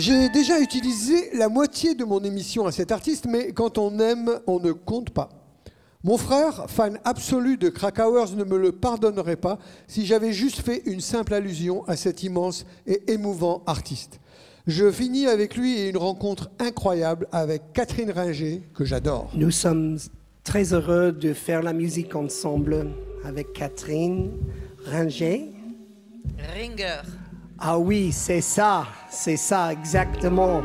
J'ai 0.00 0.30
déjà 0.30 0.58
utilisé 0.58 1.28
la 1.34 1.50
moitié 1.50 1.94
de 1.94 2.04
mon 2.04 2.24
émission 2.24 2.64
à 2.64 2.72
cet 2.72 2.90
artiste, 2.90 3.26
mais 3.28 3.52
quand 3.52 3.76
on 3.76 3.98
aime, 3.98 4.40
on 4.46 4.58
ne 4.58 4.72
compte 4.72 5.10
pas. 5.10 5.28
Mon 6.04 6.16
frère, 6.16 6.70
fan 6.70 6.98
absolu 7.04 7.58
de 7.58 7.68
Krakauers, 7.68 8.34
ne 8.34 8.44
me 8.44 8.56
le 8.56 8.72
pardonnerait 8.72 9.36
pas 9.36 9.58
si 9.88 10.06
j'avais 10.06 10.32
juste 10.32 10.62
fait 10.62 10.80
une 10.86 11.02
simple 11.02 11.34
allusion 11.34 11.84
à 11.86 11.96
cet 11.96 12.22
immense 12.22 12.64
et 12.86 13.12
émouvant 13.12 13.62
artiste. 13.66 14.20
Je 14.66 14.90
finis 14.90 15.26
avec 15.26 15.54
lui 15.54 15.76
et 15.76 15.90
une 15.90 15.98
rencontre 15.98 16.50
incroyable 16.58 17.28
avec 17.30 17.74
Catherine 17.74 18.10
Ringer, 18.10 18.62
que 18.72 18.86
j'adore. 18.86 19.30
Nous 19.34 19.50
sommes 19.50 19.98
très 20.44 20.72
heureux 20.72 21.12
de 21.12 21.34
faire 21.34 21.62
la 21.62 21.74
musique 21.74 22.14
ensemble 22.16 22.86
avec 23.22 23.52
Catherine 23.52 24.30
Ringer. 24.86 25.52
Ringer. 26.54 27.02
Ah 27.62 27.78
oui, 27.78 28.10
c'est 28.10 28.40
ça, 28.40 28.86
c'est 29.10 29.36
ça 29.36 29.70
exactement. 29.70 30.62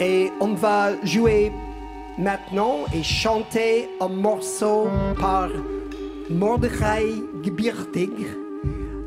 Et 0.00 0.32
on 0.40 0.54
va 0.54 1.00
jouer 1.04 1.52
maintenant 2.18 2.86
et 2.92 3.04
chanter 3.04 3.88
un 4.00 4.08
morceau 4.08 4.88
par 5.20 5.48
Mordechai 6.28 7.22
Gebirtig, 7.44 8.10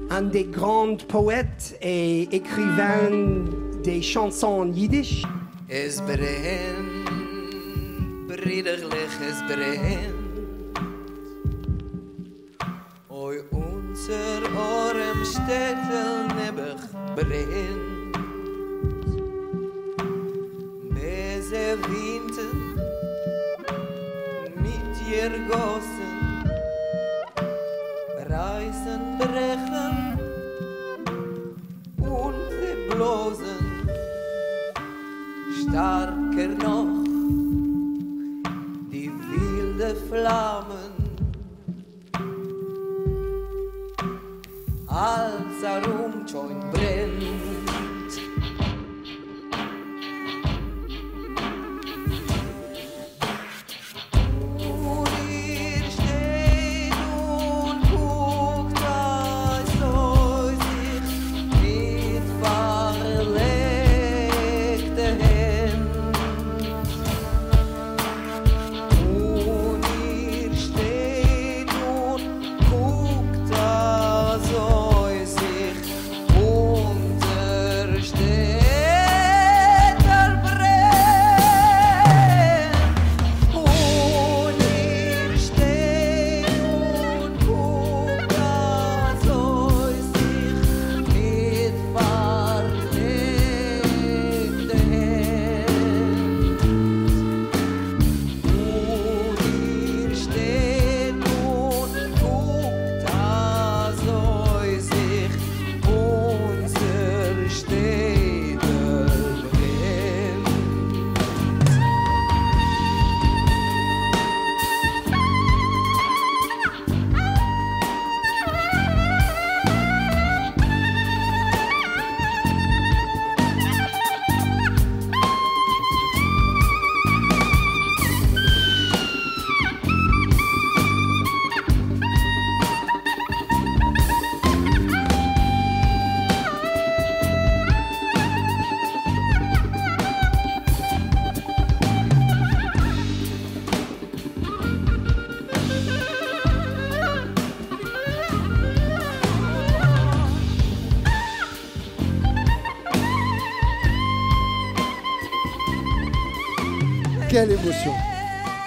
un 0.10 0.22
des 0.22 0.46
grands 0.46 0.96
poètes 0.96 1.78
et 1.82 2.34
écrivains 2.34 3.44
des 3.84 4.02
chansons 4.02 4.72
yiddish. 4.72 5.24
Unser 13.96 14.42
Orem 14.58 15.24
Städtel 15.24 16.28
nebach 16.36 16.84
brennt. 17.16 18.14
Beze 20.94 21.78
winten 21.88 22.76
mit 24.56 24.96
ihr 25.10 25.32
Gossen. 25.48 26.14
Reißen, 28.30 29.18
brechen 29.18 30.20
und 31.98 32.50
sie 32.50 32.94
blosen. 32.94 33.64
Starker 35.62 36.50
noch 36.66 37.04
die 38.92 39.12
wilde 39.30 39.96
Flammen 40.10 40.95
alza 44.96 45.80
rumcho 45.82 46.48
join 46.48 46.72
brenda. 46.72 47.35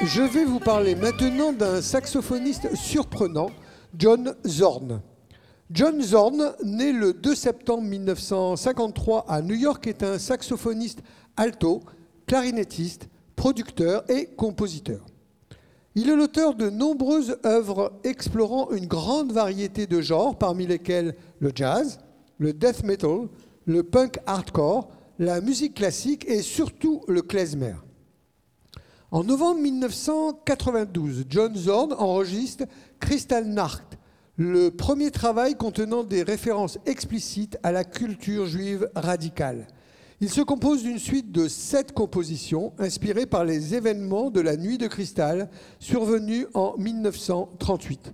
Je 0.04 0.22
vais 0.22 0.44
vous 0.44 0.60
parler 0.60 0.94
maintenant 0.94 1.52
d'un 1.52 1.82
saxophoniste 1.82 2.76
surprenant, 2.76 3.50
John 3.96 4.36
Zorn. 4.46 5.00
John 5.70 6.00
Zorn, 6.00 6.54
né 6.62 6.92
le 6.92 7.12
2 7.12 7.34
septembre 7.34 7.82
1953 7.82 9.24
à 9.28 9.42
New 9.42 9.56
York, 9.56 9.86
est 9.88 10.04
un 10.04 10.18
saxophoniste 10.18 11.00
alto, 11.36 11.80
clarinettiste, 12.26 13.08
producteur 13.34 14.04
et 14.08 14.26
compositeur. 14.26 15.04
Il 15.96 16.08
est 16.08 16.16
l'auteur 16.16 16.54
de 16.54 16.70
nombreuses 16.70 17.36
œuvres 17.44 17.98
explorant 18.04 18.70
une 18.70 18.86
grande 18.86 19.32
variété 19.32 19.88
de 19.88 20.00
genres, 20.00 20.38
parmi 20.38 20.68
lesquels 20.68 21.16
le 21.40 21.50
jazz, 21.52 21.98
le 22.38 22.52
death 22.52 22.84
metal, 22.84 23.28
le 23.64 23.82
punk 23.82 24.20
hardcore, 24.24 24.88
la 25.18 25.40
musique 25.40 25.74
classique 25.74 26.24
et 26.28 26.42
surtout 26.42 27.02
le 27.08 27.22
klezmer. 27.22 27.74
En 29.10 29.24
novembre 29.24 29.62
1992, 29.62 31.24
John 31.30 31.56
Zorn 31.56 31.94
enregistre 31.94 32.64
Crystal 33.00 33.46
Nacht, 33.46 33.96
le 34.36 34.68
premier 34.68 35.10
travail 35.10 35.54
contenant 35.54 36.04
des 36.04 36.22
références 36.22 36.78
explicites 36.84 37.58
à 37.62 37.72
la 37.72 37.84
culture 37.84 38.44
juive 38.44 38.90
radicale. 38.94 39.66
Il 40.20 40.28
se 40.28 40.42
compose 40.42 40.82
d'une 40.82 40.98
suite 40.98 41.32
de 41.32 41.48
sept 41.48 41.92
compositions 41.92 42.74
inspirées 42.78 43.24
par 43.24 43.46
les 43.46 43.74
événements 43.74 44.30
de 44.30 44.42
la 44.42 44.58
Nuit 44.58 44.76
de 44.76 44.88
Cristal 44.88 45.48
survenus 45.78 46.46
en 46.52 46.76
1938. 46.76 48.12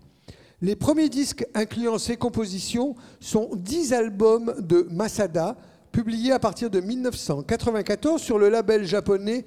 Les 0.62 0.76
premiers 0.76 1.08
disques 1.08 1.44
incluant 1.54 1.98
ces 1.98 2.16
compositions 2.16 2.94
sont 3.18 3.50
dix 3.56 3.92
albums 3.92 4.54
de 4.60 4.86
Masada, 4.92 5.56
publiés 5.90 6.30
à 6.30 6.38
partir 6.38 6.70
de 6.70 6.80
1994 6.80 8.22
sur 8.22 8.38
le 8.38 8.48
label 8.48 8.84
japonais 8.84 9.44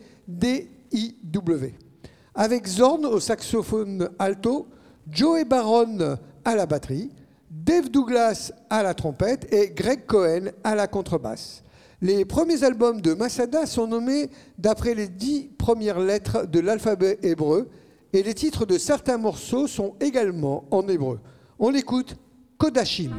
DIW. 0.92 1.74
Avec 2.36 2.68
Zorn 2.68 3.06
au 3.06 3.20
saxophone 3.20 4.10
alto, 4.20 4.68
Joey 5.10 5.46
Baron 5.46 6.18
à 6.46 6.56
la 6.56 6.66
batterie, 6.66 7.12
Dave 7.50 7.90
Douglas 7.90 8.52
à 8.70 8.84
la 8.84 8.94
trompette 8.94 9.52
et 9.54 9.70
Greg 9.70 10.06
Cohen 10.06 10.52
à 10.64 10.76
la 10.76 10.88
contrebasse. 10.88 11.64
Les 12.02 12.26
premiers 12.26 12.64
albums 12.64 13.02
de 13.02 13.14
Masada 13.14 13.66
sont 13.66 13.88
nommés 13.88 14.30
d'après 14.58 14.94
les 14.94 15.08
dix 15.08 15.50
premières 15.58 16.00
lettres 16.00 16.46
de 16.46 16.60
l'alphabet 16.60 17.18
hébreu 17.24 17.70
et 18.14 18.22
les 18.22 18.34
titres 18.34 18.66
de 18.66 18.78
certains 18.78 19.18
morceaux 19.18 19.68
sont 19.68 19.96
également 20.00 20.66
en 20.72 20.88
hébreu. 20.88 21.20
On 21.58 21.70
l'écoute, 21.70 22.16
Kodashim. 22.58 23.12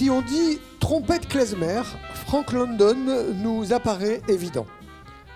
Si 0.00 0.08
on 0.08 0.22
dit 0.22 0.58
trompette 0.78 1.28
klezmer, 1.28 1.82
Frank 2.24 2.52
London 2.52 2.96
nous 3.34 3.74
apparaît 3.74 4.22
évident. 4.28 4.64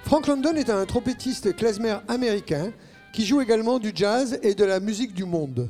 Frank 0.05 0.27
London 0.27 0.55
est 0.55 0.71
un 0.71 0.87
trompettiste 0.87 1.55
klezmer 1.55 1.99
américain 2.09 2.73
qui 3.12 3.27
joue 3.27 3.43
également 3.43 3.79
du 3.79 3.93
jazz 3.95 4.39
et 4.43 4.55
de 4.55 4.65
la 4.65 4.81
musique 4.81 5.12
du 5.12 5.27
monde. 5.27 5.69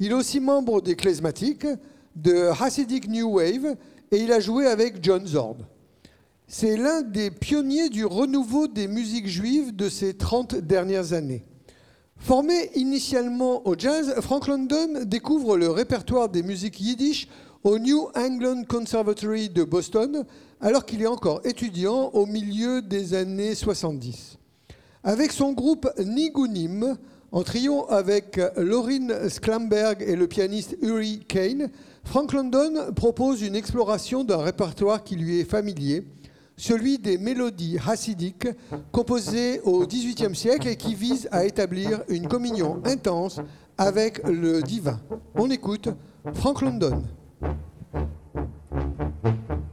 Il 0.00 0.10
est 0.10 0.14
aussi 0.14 0.38
membre 0.38 0.82
des 0.82 0.96
Klezmatiques, 0.96 1.66
de 2.14 2.50
Hasidic 2.62 3.08
New 3.08 3.38
Wave 3.38 3.74
et 4.10 4.18
il 4.18 4.30
a 4.30 4.38
joué 4.38 4.66
avec 4.66 5.02
John 5.02 5.26
Zorn. 5.26 5.64
C'est 6.46 6.76
l'un 6.76 7.00
des 7.00 7.30
pionniers 7.30 7.88
du 7.88 8.04
renouveau 8.04 8.68
des 8.68 8.86
musiques 8.86 9.28
juives 9.28 9.74
de 9.74 9.88
ces 9.88 10.12
30 10.12 10.56
dernières 10.56 11.14
années. 11.14 11.46
Formé 12.18 12.70
initialement 12.74 13.66
au 13.66 13.74
jazz, 13.78 14.14
Frank 14.20 14.46
London 14.46 15.04
découvre 15.06 15.56
le 15.56 15.70
répertoire 15.70 16.28
des 16.28 16.42
musiques 16.42 16.80
yiddish 16.80 17.28
au 17.64 17.78
New 17.78 18.08
England 18.14 18.64
Conservatory 18.68 19.48
de 19.48 19.64
Boston, 19.64 20.24
alors 20.60 20.84
qu'il 20.84 21.02
est 21.02 21.06
encore 21.06 21.40
étudiant 21.44 22.10
au 22.12 22.26
milieu 22.26 22.82
des 22.82 23.14
années 23.14 23.54
70. 23.54 24.38
Avec 25.02 25.32
son 25.32 25.52
groupe 25.52 25.88
Nigunim, 25.98 26.96
en 27.32 27.42
trio 27.42 27.86
avec 27.90 28.40
Laurin 28.56 29.28
Sklamberg 29.28 30.02
et 30.02 30.16
le 30.16 30.26
pianiste 30.26 30.76
Uri 30.80 31.20
Kane, 31.28 31.68
Frank 32.04 32.32
London 32.32 32.92
propose 32.94 33.42
une 33.42 33.56
exploration 33.56 34.24
d'un 34.24 34.38
répertoire 34.38 35.02
qui 35.02 35.16
lui 35.16 35.40
est 35.40 35.44
familier, 35.44 36.06
celui 36.56 36.98
des 36.98 37.18
mélodies 37.18 37.78
hassidiques 37.86 38.48
composées 38.92 39.60
au 39.64 39.86
XVIIIe 39.86 40.34
siècle 40.34 40.68
et 40.68 40.76
qui 40.76 40.94
vise 40.94 41.28
à 41.30 41.44
établir 41.44 42.02
une 42.08 42.28
communion 42.28 42.80
intense 42.84 43.40
avec 43.76 44.26
le 44.26 44.62
divin. 44.62 44.98
On 45.34 45.50
écoute 45.50 45.88
Frank 46.32 46.62
London. 46.62 47.02
Thank 47.40 47.58
you. 49.50 49.65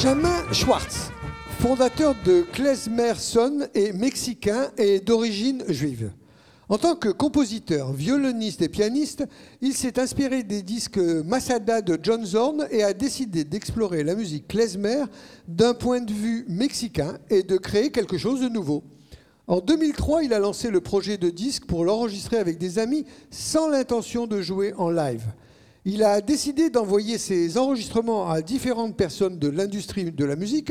Benjamin 0.00 0.44
Schwartz, 0.52 1.10
fondateur 1.58 2.14
de 2.24 2.42
Klezmerson, 2.52 3.66
est 3.74 3.92
mexicain 3.92 4.70
et 4.78 5.00
d'origine 5.00 5.64
juive. 5.66 6.12
En 6.68 6.78
tant 6.78 6.94
que 6.94 7.08
compositeur, 7.08 7.92
violoniste 7.92 8.62
et 8.62 8.68
pianiste, 8.68 9.24
il 9.60 9.74
s'est 9.74 9.98
inspiré 9.98 10.44
des 10.44 10.62
disques 10.62 10.98
Masada 10.98 11.82
de 11.82 11.98
John 12.00 12.24
Zorn 12.24 12.68
et 12.70 12.84
a 12.84 12.94
décidé 12.94 13.42
d'explorer 13.42 14.04
la 14.04 14.14
musique 14.14 14.46
klezmer 14.46 15.02
d'un 15.48 15.74
point 15.74 16.00
de 16.00 16.12
vue 16.12 16.44
mexicain 16.46 17.18
et 17.28 17.42
de 17.42 17.56
créer 17.56 17.90
quelque 17.90 18.18
chose 18.18 18.40
de 18.40 18.48
nouveau. 18.48 18.84
En 19.48 19.58
2003, 19.58 20.22
il 20.22 20.32
a 20.32 20.38
lancé 20.38 20.70
le 20.70 20.80
projet 20.80 21.16
de 21.16 21.28
disque 21.28 21.66
pour 21.66 21.84
l'enregistrer 21.84 22.36
avec 22.36 22.58
des 22.58 22.78
amis 22.78 23.04
sans 23.32 23.68
l'intention 23.68 24.28
de 24.28 24.42
jouer 24.42 24.72
en 24.74 24.90
live. 24.90 25.24
Il 25.90 26.02
a 26.02 26.20
décidé 26.20 26.68
d'envoyer 26.68 27.16
ses 27.16 27.56
enregistrements 27.56 28.30
à 28.30 28.42
différentes 28.42 28.94
personnes 28.94 29.38
de 29.38 29.48
l'industrie 29.48 30.12
de 30.12 30.24
la 30.26 30.36
musique, 30.36 30.70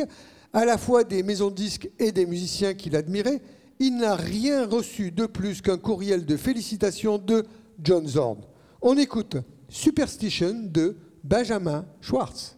à 0.54 0.64
la 0.64 0.78
fois 0.78 1.04
des 1.04 1.24
maisons 1.24 1.50
de 1.50 1.56
disques 1.56 1.90
et 1.98 2.12
des 2.12 2.28
musiciens 2.28 2.76
qu'il 2.76 2.96
admirait. 2.96 3.42
Il 3.80 3.98
n'a 3.98 4.16
rien 4.16 4.68
reçu 4.68 5.12
de 5.12 5.26
plus 5.26 5.64
qu'un 5.64 5.80
courriel 5.80 6.24
de 6.24 6.38
félicitations 6.38 7.18
de 7.18 7.44
John 7.82 8.08
Zorn. 8.08 8.42
On 8.84 8.96
écoute 8.96 9.38
Superstition 9.70 10.54
de 10.54 10.96
Benjamin 11.24 11.88
Schwartz. 12.00 12.56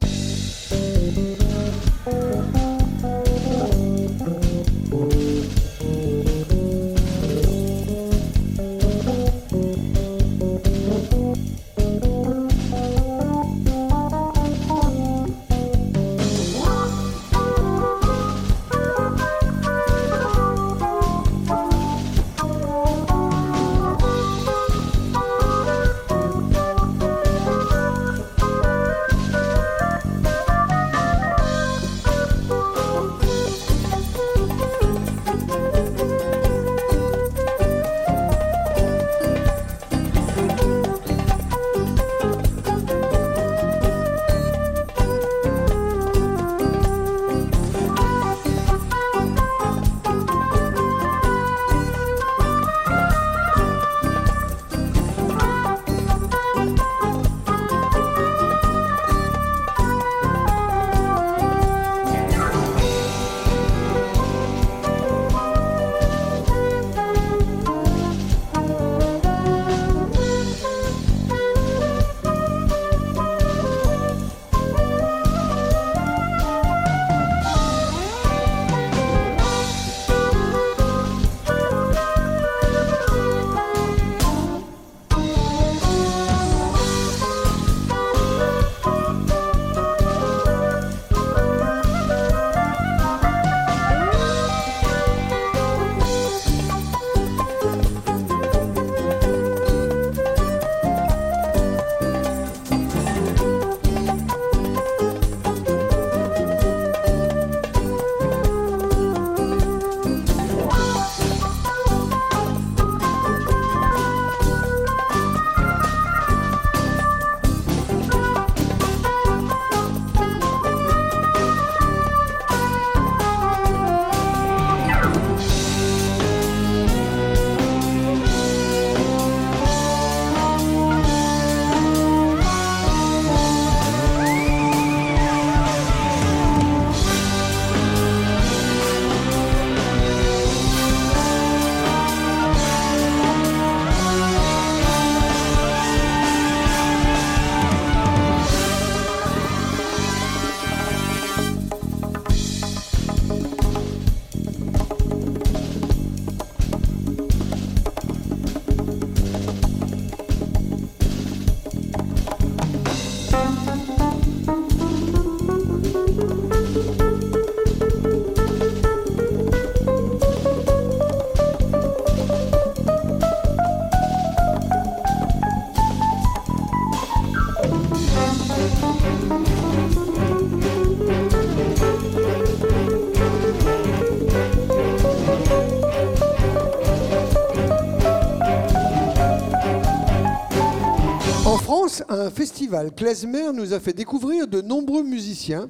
À 192.08 192.22
un 192.22 192.30
festival, 192.30 192.94
Klezmer 192.94 193.52
nous 193.54 193.74
a 193.74 193.80
fait 193.80 193.94
découvrir 193.94 194.48
de 194.48 194.62
nombreux 194.62 195.04
musiciens 195.04 195.70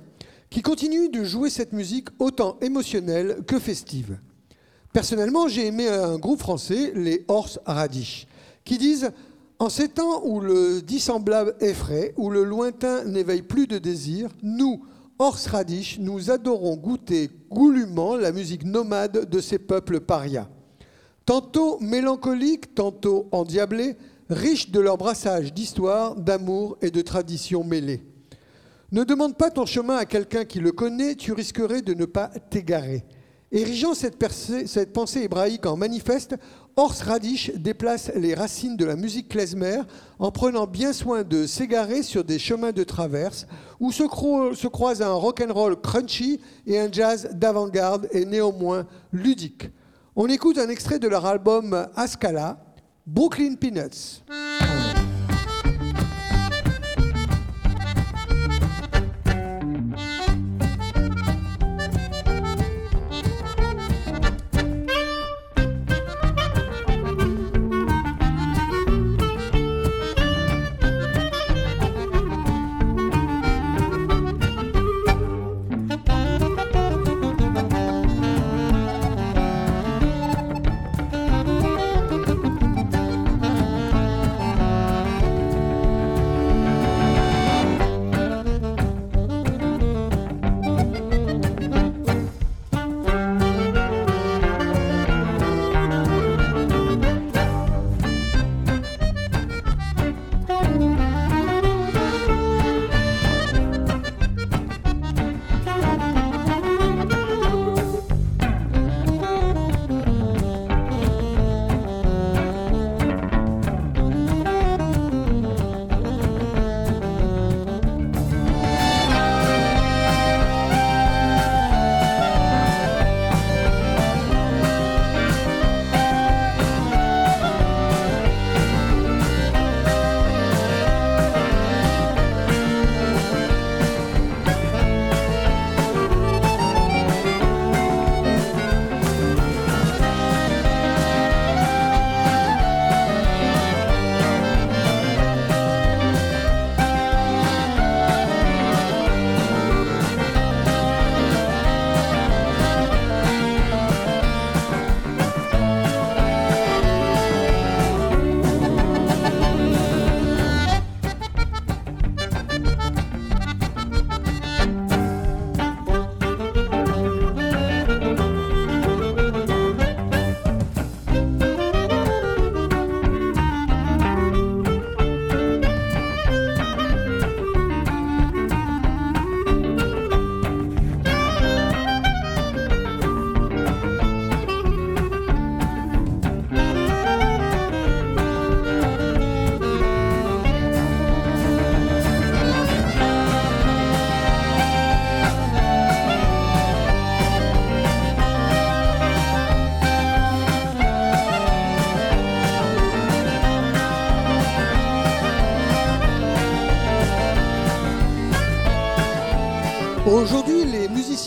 qui 0.49 0.61
continuent 0.61 1.09
de 1.09 1.23
jouer 1.23 1.49
cette 1.49 1.73
musique 1.73 2.09
autant 2.19 2.57
émotionnelle 2.61 3.37
que 3.47 3.59
festive. 3.59 4.17
Personnellement, 4.93 5.47
j'ai 5.47 5.67
aimé 5.67 5.87
un 5.87 6.17
groupe 6.17 6.39
français, 6.39 6.91
les 6.95 7.25
Horse 7.27 7.59
Radish, 7.65 8.27
qui 8.65 8.77
disent 8.77 9.11
En 9.59 9.69
ces 9.69 9.89
temps 9.89 10.25
où 10.25 10.39
le 10.39 10.81
dissemblable 10.81 11.55
effraie, 11.61 12.13
où 12.17 12.29
le 12.29 12.43
lointain 12.43 13.03
n'éveille 13.05 13.43
plus 13.43 13.67
de 13.67 13.77
désir, 13.77 14.29
nous, 14.43 14.83
Horse 15.19 15.47
Radish, 15.47 15.99
nous 15.99 16.31
adorons 16.31 16.75
goûter 16.75 17.29
goulûment 17.49 18.15
la 18.15 18.31
musique 18.31 18.65
nomade 18.65 19.29
de 19.29 19.39
ces 19.39 19.59
peuples 19.59 19.99
parias. 19.99 20.47
Tantôt 21.25 21.77
mélancoliques, 21.79 22.73
tantôt 22.73 23.27
endiablés, 23.31 23.95
riches 24.29 24.69
de 24.69 24.79
leur 24.79 24.97
brassage 24.97 25.53
d'histoire, 25.53 26.15
d'amour 26.15 26.77
et 26.81 26.91
de 26.91 27.01
traditions 27.01 27.63
mêlées. 27.63 28.03
Ne 28.91 29.03
demande 29.03 29.37
pas 29.37 29.51
ton 29.51 29.65
chemin 29.65 29.97
à 29.97 30.05
quelqu'un 30.05 30.45
qui 30.45 30.59
le 30.59 30.71
connaît, 30.71 31.15
tu 31.15 31.33
risquerais 31.33 31.81
de 31.81 31.93
ne 31.93 32.05
pas 32.05 32.29
t'égarer. 32.49 33.05
Érigeant 33.51 33.95
cette, 33.95 34.17
pensée 34.93 35.21
hébraïque 35.21 35.65
en 35.65 35.75
manifeste, 35.75 36.35
Horst 36.75 37.01
Radish 37.01 37.51
déplace 37.55 38.11
les 38.15 38.35
racines 38.35 38.77
de 38.77 38.85
la 38.85 38.95
musique 38.95 39.29
klezmer 39.29 39.81
en 40.19 40.31
prenant 40.31 40.67
bien 40.67 40.93
soin 40.93 41.23
de 41.23 41.47
s'égarer 41.47 42.03
sur 42.03 42.23
des 42.23 42.37
chemins 42.37 42.71
de 42.71 42.83
traverse 42.83 43.47
où 43.79 43.91
se, 43.91 44.03
se 44.03 44.67
croisent 44.67 45.01
un 45.01 45.13
rock'n'roll 45.13 45.81
crunchy 45.81 46.39
et 46.67 46.79
un 46.79 46.91
jazz 46.91 47.29
d'avant-garde 47.33 48.07
et 48.11 48.25
néanmoins 48.25 48.85
ludique. 49.11 49.69
On 50.15 50.27
écoute 50.27 50.59
un 50.59 50.69
extrait 50.69 50.99
de 50.99 51.07
leur 51.07 51.25
album 51.25 51.87
Ascala, 51.95 52.59
Brooklyn 53.11 53.57
Peanuts. 53.57 54.21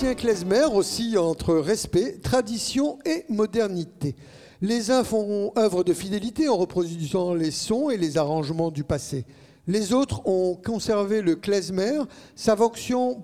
Les 0.02 0.08
musiciens 0.08 0.14
klezmer 0.14 0.64
oscillent 0.74 1.18
entre 1.18 1.54
respect, 1.54 2.18
tradition 2.22 2.98
et 3.04 3.24
modernité. 3.28 4.16
Les 4.60 4.90
uns 4.90 5.04
font 5.04 5.52
œuvre 5.56 5.84
de 5.84 5.92
fidélité 5.92 6.48
en 6.48 6.56
reproduisant 6.56 7.34
les 7.34 7.52
sons 7.52 7.88
et 7.88 7.96
les 7.96 8.18
arrangements 8.18 8.72
du 8.72 8.82
passé. 8.82 9.24
Les 9.68 9.92
autres 9.92 10.26
ont 10.26 10.56
conservé 10.56 11.22
le 11.22 11.36
klezmer, 11.36 12.00
sa 12.34 12.56
fonction 12.56 13.22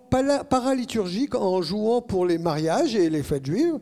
paraliturgique 0.51 1.35
en 1.35 1.63
jouant 1.63 2.01
pour 2.01 2.27
les 2.27 2.39
mariages 2.39 2.95
et 2.95 3.11
les 3.11 3.25
fêtes 3.25 3.47
juives. 3.47 3.79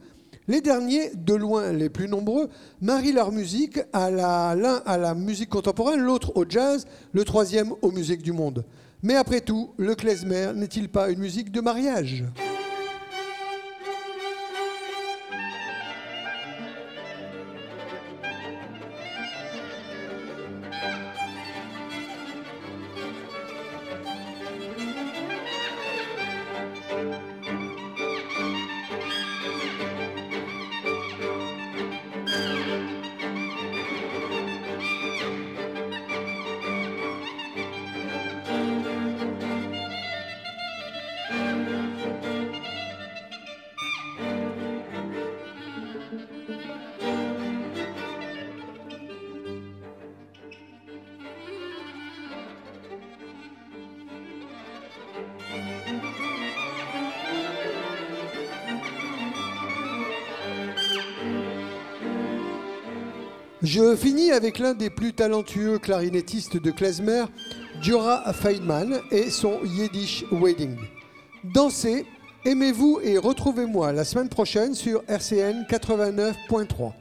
Les 0.49 0.63
derniers, 0.63 1.11
de 1.15 1.35
loin 1.35 1.73
les 1.73 1.91
plus 1.91 2.09
nombreux, 2.09 2.49
marient 2.81 3.13
leur 3.13 3.31
musique 3.31 3.79
l'un 3.93 4.83
à 4.87 4.97
la 4.97 5.15
musique 5.15 5.51
contemporaine, 5.51 6.01
l'autre 6.01 6.33
au 6.35 6.47
jazz, 6.49 6.87
le 7.13 7.25
troisième 7.25 7.73
aux 7.83 7.91
musiques 7.91 8.23
du 8.23 8.33
monde. 8.33 8.65
Mais 9.03 9.17
après 9.17 9.43
tout, 9.43 9.73
le 9.77 9.95
klezmer 9.95 10.53
n'est-il 10.55 10.89
pas 10.89 11.11
une 11.11 11.19
musique 11.19 11.53
de 11.53 11.61
mariage? 11.61 12.25
Je 63.67 63.97
finis 63.97 64.31
avec 64.31 64.61
l'un 64.61 64.75
des 64.75 64.91
plus 64.91 65.13
talentueux 65.13 65.81
clarinettistes 65.81 66.57
de 66.57 66.71
klezmer, 66.71 67.25
Diora 67.83 68.33
Feynman 68.33 69.01
et 69.11 69.29
son 69.29 69.59
Yiddish 69.65 70.25
Wedding. 70.31 70.77
Dansez, 71.43 72.07
aimez-vous 72.45 73.01
et 73.03 73.19
retrouvez-moi 73.19 73.91
la 73.91 74.05
semaine 74.05 74.29
prochaine 74.29 74.77
sur 74.77 75.03
RCN 75.09 75.65
89.3. 75.69 76.93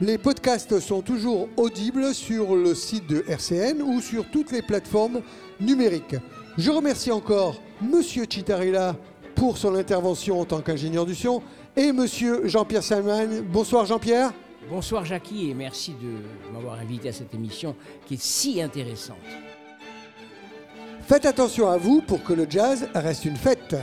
Les 0.00 0.16
podcasts 0.16 0.78
sont 0.78 1.02
toujours 1.02 1.48
audibles 1.56 2.14
sur 2.14 2.54
le 2.54 2.76
site 2.76 3.08
de 3.08 3.24
RCN 3.26 3.82
ou 3.82 4.00
sur 4.00 4.30
toutes 4.30 4.52
les 4.52 4.62
plateformes 4.62 5.20
numériques. 5.60 6.14
Je 6.56 6.70
remercie 6.70 7.10
encore 7.10 7.60
Monsieur 7.82 8.26
Chitarilla 8.30 8.94
pour 9.34 9.58
son 9.58 9.74
intervention 9.74 10.40
en 10.40 10.44
tant 10.44 10.60
qu'ingénieur 10.60 11.06
du 11.06 11.16
son 11.16 11.42
et 11.76 11.90
Monsieur 11.90 12.46
Jean-Pierre 12.46 12.84
Salman. 12.84 13.42
Bonsoir 13.52 13.84
Jean-Pierre. 13.84 14.32
Bonsoir 14.74 15.04
Jackie 15.04 15.50
et 15.50 15.54
merci 15.54 15.92
de 16.02 16.52
m'avoir 16.52 16.80
invité 16.80 17.10
à 17.10 17.12
cette 17.12 17.32
émission 17.32 17.76
qui 18.06 18.14
est 18.14 18.20
si 18.20 18.60
intéressante. 18.60 19.18
Faites 21.06 21.26
attention 21.26 21.68
à 21.68 21.76
vous 21.76 22.00
pour 22.00 22.24
que 22.24 22.32
le 22.32 22.44
jazz 22.50 22.88
reste 22.92 23.24
une 23.24 23.36
fête. 23.36 23.76